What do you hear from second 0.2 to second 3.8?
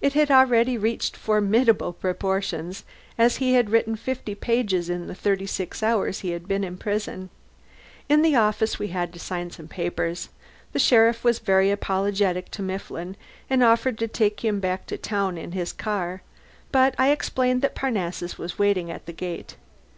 already reached formidable proportions, as he had